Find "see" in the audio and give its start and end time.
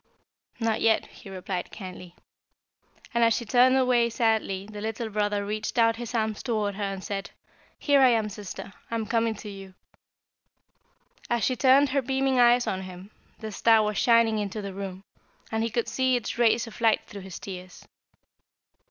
15.87-16.15